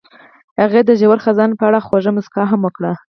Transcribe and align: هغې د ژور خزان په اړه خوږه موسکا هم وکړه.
هغې 0.61 0.81
د 0.85 0.91
ژور 1.01 1.19
خزان 1.25 1.51
په 1.59 1.63
اړه 1.69 1.79
خوږه 1.85 2.11
موسکا 2.15 2.43
هم 2.51 2.59
وکړه. 2.63 2.91